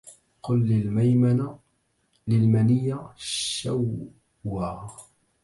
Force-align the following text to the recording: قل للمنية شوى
قل 0.43 0.69
للمنية 2.27 3.13
شوى 3.17 4.07